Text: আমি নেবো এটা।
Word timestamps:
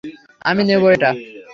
আমি 0.45 0.61
নেবো 0.63 0.87
এটা। 0.89 1.09